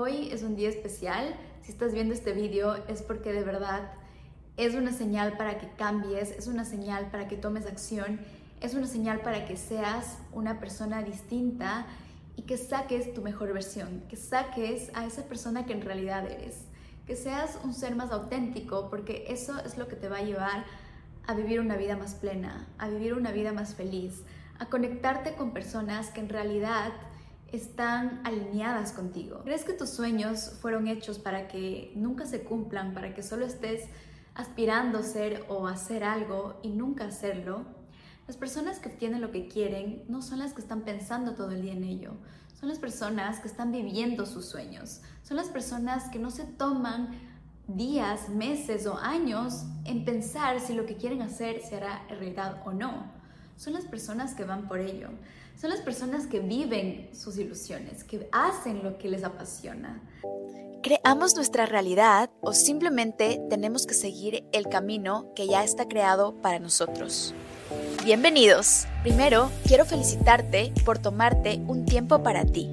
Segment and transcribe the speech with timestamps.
[0.00, 1.34] Hoy es un día especial.
[1.60, 3.90] Si estás viendo este video es porque de verdad
[4.56, 8.20] es una señal para que cambies, es una señal para que tomes acción,
[8.60, 11.84] es una señal para que seas una persona distinta
[12.36, 16.66] y que saques tu mejor versión, que saques a esa persona que en realidad eres,
[17.04, 20.64] que seas un ser más auténtico, porque eso es lo que te va a llevar
[21.26, 24.22] a vivir una vida más plena, a vivir una vida más feliz,
[24.60, 26.92] a conectarte con personas que en realidad
[27.52, 29.40] están alineadas contigo.
[29.44, 33.84] ¿Crees que tus sueños fueron hechos para que nunca se cumplan, para que solo estés
[34.34, 37.64] aspirando a ser o hacer algo y nunca hacerlo?
[38.26, 41.62] Las personas que obtienen lo que quieren no son las que están pensando todo el
[41.62, 42.12] día en ello,
[42.60, 47.08] son las personas que están viviendo sus sueños, son las personas que no se toman
[47.68, 52.72] días, meses o años en pensar si lo que quieren hacer se hará realidad o
[52.72, 53.17] no
[53.58, 55.08] son las personas que van por ello.
[55.60, 60.00] Son las personas que viven sus ilusiones, que hacen lo que les apasiona.
[60.82, 66.60] ¿Creamos nuestra realidad o simplemente tenemos que seguir el camino que ya está creado para
[66.60, 67.34] nosotros?
[68.04, 68.86] Bienvenidos.
[69.02, 72.70] Primero, quiero felicitarte por tomarte un tiempo para ti,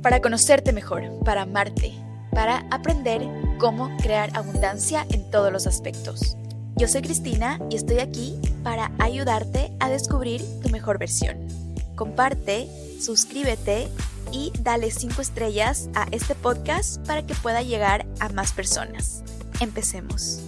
[0.00, 1.92] para conocerte mejor, para amarte,
[2.30, 3.22] para aprender
[3.58, 6.36] cómo crear abundancia en todos los aspectos.
[6.76, 11.46] Yo soy Cristina y estoy aquí para ayudarte a descubrir tu mejor versión.
[11.94, 12.68] Comparte,
[13.00, 13.86] suscríbete
[14.32, 19.22] y dale 5 estrellas a este podcast para que pueda llegar a más personas.
[19.60, 20.42] Empecemos.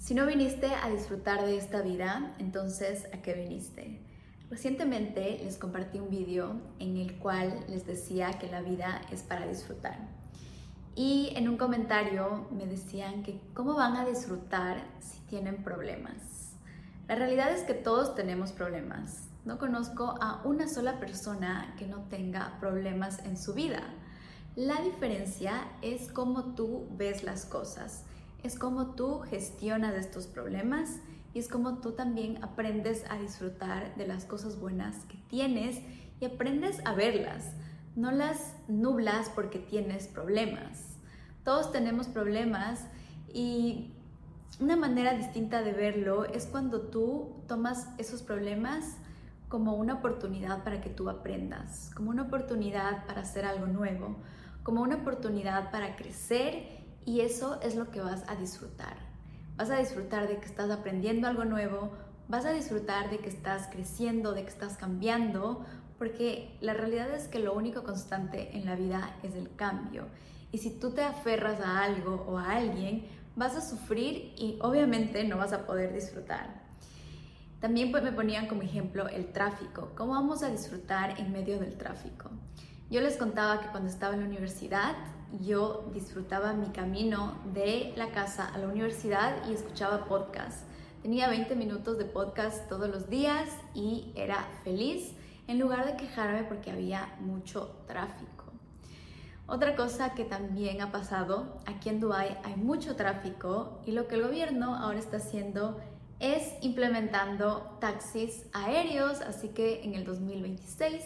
[0.00, 4.00] Si no viniste a disfrutar de esta vida, entonces ¿a qué viniste?
[4.48, 9.46] Recientemente les compartí un vídeo en el cual les decía que la vida es para
[9.46, 10.19] disfrutar.
[10.94, 16.52] Y en un comentario me decían que cómo van a disfrutar si tienen problemas.
[17.08, 19.28] La realidad es que todos tenemos problemas.
[19.44, 23.82] No conozco a una sola persona que no tenga problemas en su vida.
[24.56, 28.04] La diferencia es cómo tú ves las cosas,
[28.42, 30.98] es cómo tú gestionas estos problemas
[31.32, 35.80] y es cómo tú también aprendes a disfrutar de las cosas buenas que tienes
[36.20, 37.54] y aprendes a verlas
[37.96, 40.84] no las nublas porque tienes problemas.
[41.44, 42.86] Todos tenemos problemas
[43.32, 43.92] y
[44.60, 48.96] una manera distinta de verlo es cuando tú tomas esos problemas
[49.48, 54.16] como una oportunidad para que tú aprendas, como una oportunidad para hacer algo nuevo,
[54.62, 58.96] como una oportunidad para crecer y eso es lo que vas a disfrutar.
[59.56, 61.90] Vas a disfrutar de que estás aprendiendo algo nuevo,
[62.28, 65.64] vas a disfrutar de que estás creciendo, de que estás cambiando,
[66.00, 70.06] porque la realidad es que lo único constante en la vida es el cambio.
[70.50, 73.04] Y si tú te aferras a algo o a alguien,
[73.36, 76.62] vas a sufrir y obviamente no vas a poder disfrutar.
[77.60, 79.90] También pues, me ponían como ejemplo el tráfico.
[79.94, 82.30] ¿Cómo vamos a disfrutar en medio del tráfico?
[82.88, 84.96] Yo les contaba que cuando estaba en la universidad,
[85.38, 90.66] yo disfrutaba mi camino de la casa a la universidad y escuchaba podcast.
[91.02, 95.14] Tenía 20 minutos de podcast todos los días y era feliz
[95.50, 98.44] en lugar de quejarme porque había mucho tráfico.
[99.48, 104.14] Otra cosa que también ha pasado, aquí en Dubai hay mucho tráfico y lo que
[104.14, 105.80] el gobierno ahora está haciendo
[106.20, 111.04] es implementando taxis aéreos, así que en el 2026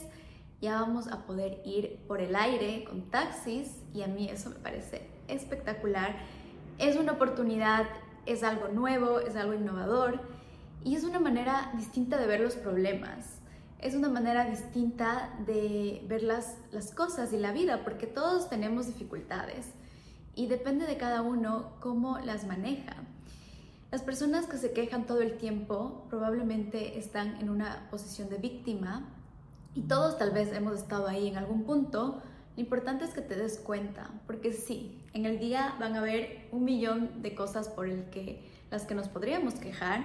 [0.61, 4.57] ya vamos a poder ir por el aire con taxis y a mí eso me
[4.57, 6.17] parece espectacular.
[6.79, 7.87] Es una oportunidad,
[8.27, 10.21] es algo nuevo, es algo innovador
[10.85, 13.41] y es una manera distinta de ver los problemas
[13.85, 16.57] es una manera distinta de ver las,
[16.95, 19.67] cosas y la vida, porque todos tenemos dificultades
[20.35, 22.97] y depende de cada uno cómo las maneja.
[23.93, 29.07] Las personas que se quejan todo el tiempo probablemente están en una posición de víctima
[29.75, 32.23] y todos tal vez hemos estado ahí en algún punto.
[32.57, 36.49] Lo importante es que te des cuenta, porque sí, en el día van a haber
[36.53, 40.05] un millón de cosas por el que las que nos podríamos quejar,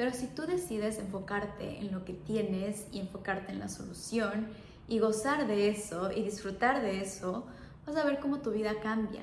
[0.00, 4.46] pero si tú decides enfocarte en lo que tienes y enfocarte en la solución
[4.88, 7.44] y gozar de eso y disfrutar de eso,
[7.86, 9.20] vas a ver cómo tu vida cambia.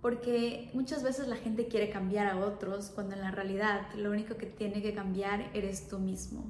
[0.00, 4.38] Porque muchas veces la gente quiere cambiar a otros cuando en la realidad lo único
[4.38, 6.46] que tiene que cambiar eres tú mismo.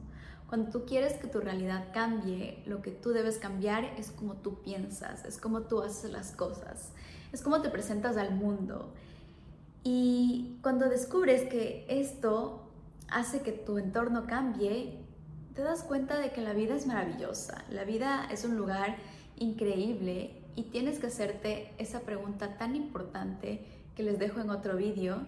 [0.48, 4.62] Cuando tú quieres que tu realidad cambie, lo que tú debes cambiar es cómo tú
[4.62, 6.92] piensas, es cómo tú haces las cosas,
[7.32, 8.92] es cómo te presentas al mundo.
[9.82, 12.65] Y cuando descubres que esto
[13.08, 14.98] hace que tu entorno cambie,
[15.54, 18.96] te das cuenta de que la vida es maravillosa, la vida es un lugar
[19.36, 23.64] increíble y tienes que hacerte esa pregunta tan importante
[23.94, 25.26] que les dejo en otro vídeo,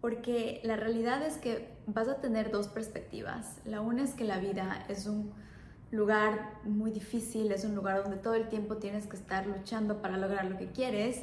[0.00, 3.56] porque la realidad es que vas a tener dos perspectivas.
[3.64, 5.32] La una es que la vida es un
[5.90, 10.16] lugar muy difícil, es un lugar donde todo el tiempo tienes que estar luchando para
[10.16, 11.22] lograr lo que quieres.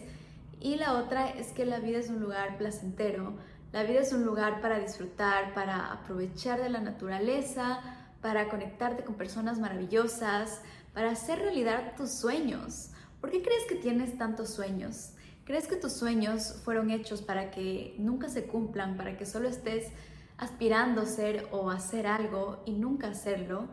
[0.60, 3.34] Y la otra es que la vida es un lugar placentero,
[3.74, 7.80] la vida es un lugar para disfrutar, para aprovechar de la naturaleza,
[8.22, 10.62] para conectarte con personas maravillosas,
[10.94, 12.92] para hacer realidad tus sueños.
[13.20, 15.14] ¿Por qué crees que tienes tantos sueños?
[15.44, 19.88] ¿Crees que tus sueños fueron hechos para que nunca se cumplan, para que solo estés
[20.38, 23.68] aspirando a ser o hacer algo y nunca hacerlo?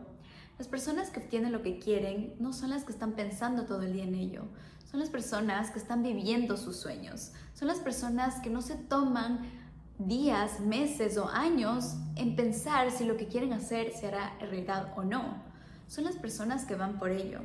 [0.57, 3.93] Las personas que obtienen lo que quieren no son las que están pensando todo el
[3.93, 4.45] día en ello,
[4.89, 9.60] son las personas que están viviendo sus sueños, son las personas que no se toman
[10.07, 15.03] días, meses o años en pensar si lo que quieren hacer se hará realidad o
[15.03, 15.41] no.
[15.87, 17.39] Son las personas que van por ello.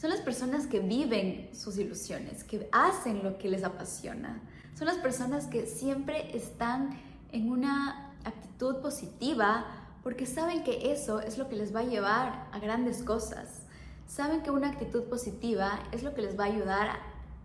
[0.00, 4.40] Son las personas que viven sus ilusiones, que hacen lo que les apasiona.
[4.74, 6.98] Son las personas que siempre están
[7.32, 9.66] en una actitud positiva
[10.02, 13.66] porque saben que eso es lo que les va a llevar a grandes cosas.
[14.06, 16.98] Saben que una actitud positiva es lo que les va a ayudar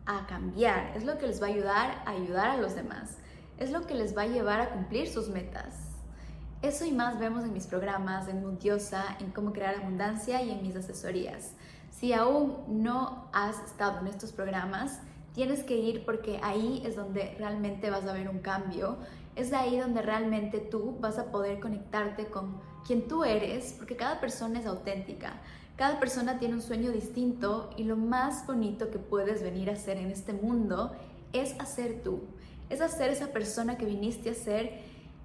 [0.05, 3.17] a cambiar, es lo que les va a ayudar a ayudar a los demás,
[3.57, 5.85] es lo que les va a llevar a cumplir sus metas.
[6.61, 10.61] Eso y más vemos en mis programas, en Mundiosa, en cómo crear abundancia y en
[10.61, 11.53] mis asesorías.
[11.91, 14.99] Si aún no has estado en estos programas,
[15.33, 18.97] tienes que ir porque ahí es donde realmente vas a ver un cambio.
[19.35, 24.19] Es ahí donde realmente tú vas a poder conectarte con quien tú eres, porque cada
[24.19, 25.33] persona es auténtica.
[25.75, 29.97] Cada persona tiene un sueño distinto y lo más bonito que puedes venir a hacer
[29.97, 30.93] en este mundo
[31.33, 32.21] es hacer tú.
[32.69, 34.81] Es hacer esa persona que viniste a ser,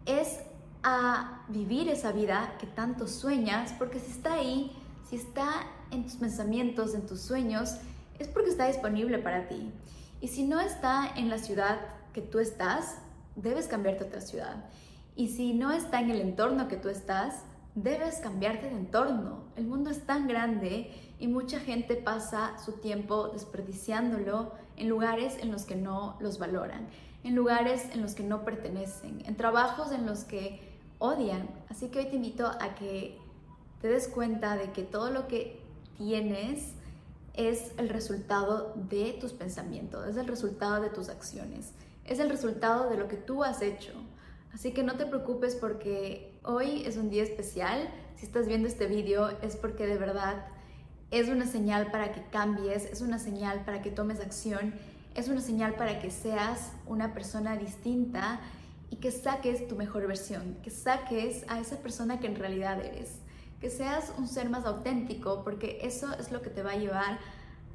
[0.06, 0.40] es
[0.82, 4.72] a vivir esa vida que tanto sueñas, porque si está ahí,
[5.08, 7.76] si está en tus pensamientos, en tus sueños,
[8.18, 9.72] es porque está disponible para ti.
[10.20, 11.80] Y si no está en la ciudad
[12.12, 12.98] que tú estás,
[13.36, 14.64] debes cambiarte a otra ciudad.
[15.16, 17.42] Y si no está en el entorno que tú estás,
[17.74, 19.44] debes cambiarte de entorno.
[19.56, 25.52] El mundo es tan grande y mucha gente pasa su tiempo desperdiciándolo en lugares en
[25.52, 26.88] los que no los valoran,
[27.24, 30.60] en lugares en los que no pertenecen, en trabajos en los que
[30.98, 31.48] odian.
[31.68, 33.18] Así que hoy te invito a que
[33.80, 35.60] te des cuenta de que todo lo que
[35.96, 36.72] tienes
[37.34, 41.72] es el resultado de tus pensamientos, es el resultado de tus acciones,
[42.04, 43.92] es el resultado de lo que tú has hecho.
[44.52, 47.88] Así que no te preocupes porque hoy es un día especial.
[48.16, 50.44] Si estás viendo este video es porque de verdad
[51.10, 54.74] es una señal para que cambies, es una señal para que tomes acción,
[55.14, 58.40] es una señal para que seas una persona distinta
[58.90, 63.18] y que saques tu mejor versión, que saques a esa persona que en realidad eres,
[63.60, 67.18] que seas un ser más auténtico, porque eso es lo que te va a llevar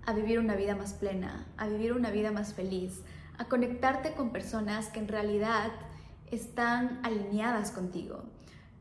[0.05, 3.01] a vivir una vida más plena, a vivir una vida más feliz,
[3.37, 5.71] a conectarte con personas que en realidad
[6.31, 8.23] están alineadas contigo.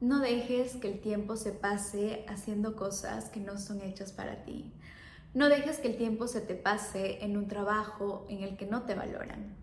[0.00, 4.72] No dejes que el tiempo se pase haciendo cosas que no son hechas para ti.
[5.34, 8.82] No dejes que el tiempo se te pase en un trabajo en el que no
[8.82, 9.56] te valoran.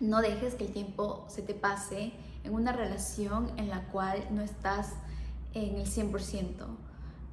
[0.00, 2.12] No dejes que el tiempo se te pase
[2.44, 4.92] en una relación en la cual no estás
[5.54, 6.66] en el 100%.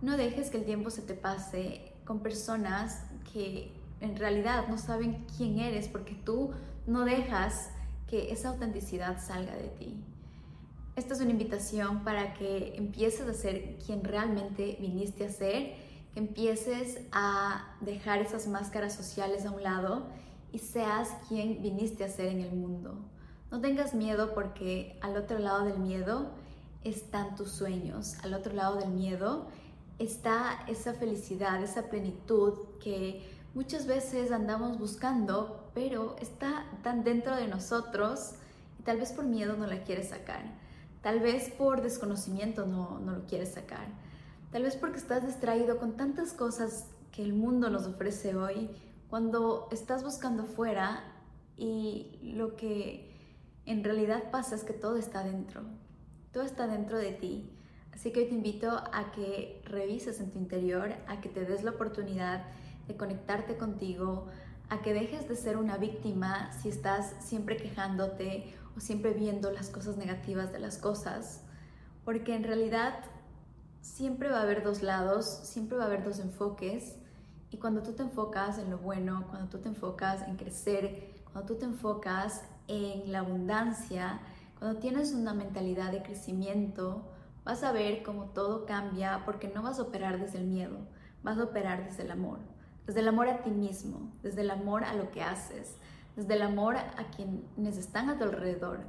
[0.02, 3.04] No dejes que el tiempo se te pase con personas
[3.34, 6.52] que en realidad no saben quién eres porque tú
[6.88, 7.72] no dejas
[8.08, 10.02] que esa autenticidad salga de ti.
[10.96, 16.20] Esta es una invitación para que empieces a ser quien realmente viniste a ser, que
[16.20, 20.08] empieces a dejar esas máscaras sociales a un lado
[20.52, 22.96] y seas quien viniste a ser en el mundo.
[23.52, 26.32] No tengas miedo porque al otro lado del miedo
[26.84, 29.48] están tus sueños, al otro lado del miedo
[30.00, 33.22] está esa felicidad, esa plenitud que
[33.54, 38.32] muchas veces andamos buscando, pero está tan dentro de nosotros
[38.80, 40.42] y tal vez por miedo no la quieres sacar,
[41.02, 43.88] tal vez por desconocimiento no, no lo quieres sacar,
[44.52, 48.70] tal vez porque estás distraído con tantas cosas que el mundo nos ofrece hoy
[49.10, 51.04] cuando estás buscando fuera
[51.58, 53.10] y lo que
[53.66, 55.62] en realidad pasa es que todo está dentro,
[56.32, 57.56] todo está dentro de ti.
[57.92, 61.64] Así que hoy te invito a que revises en tu interior, a que te des
[61.64, 62.46] la oportunidad
[62.88, 64.28] de conectarte contigo,
[64.70, 69.70] a que dejes de ser una víctima si estás siempre quejándote o siempre viendo las
[69.70, 71.42] cosas negativas de las cosas,
[72.06, 73.04] porque en realidad
[73.82, 76.96] siempre va a haber dos lados, siempre va a haber dos enfoques.
[77.52, 81.54] Y cuando tú te enfocas en lo bueno, cuando tú te enfocas en crecer, cuando
[81.54, 84.20] tú te enfocas en la abundancia,
[84.60, 87.04] cuando tienes una mentalidad de crecimiento,
[87.44, 90.78] vas a ver cómo todo cambia porque no vas a operar desde el miedo,
[91.24, 92.40] vas a operar desde el amor,
[92.86, 95.78] desde el amor a ti mismo, desde el amor a lo que haces,
[96.16, 98.82] desde el amor a quienes están a tu alrededor,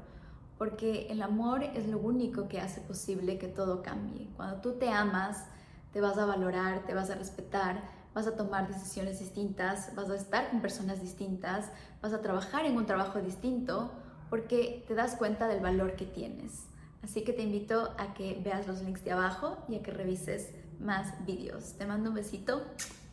[0.61, 4.29] porque el amor es lo único que hace posible que todo cambie.
[4.37, 5.47] Cuando tú te amas,
[5.91, 10.17] te vas a valorar, te vas a respetar, vas a tomar decisiones distintas, vas a
[10.17, 11.71] estar con personas distintas,
[12.03, 13.91] vas a trabajar en un trabajo distinto
[14.29, 16.67] porque te das cuenta del valor que tienes.
[17.03, 20.51] Así que te invito a que veas los links de abajo y a que revises
[20.79, 21.73] más vídeos.
[21.79, 22.67] Te mando un besito.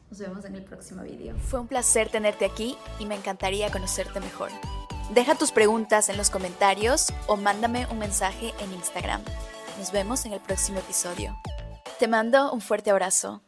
[0.10, 1.38] Nos vemos en el próximo video.
[1.38, 4.50] Fue un placer tenerte aquí y me encantaría conocerte mejor.
[5.10, 9.22] Deja tus preguntas en los comentarios o mándame un mensaje en Instagram.
[9.80, 11.38] Nos vemos en el próximo episodio.
[11.98, 13.42] Te mando un fuerte abrazo.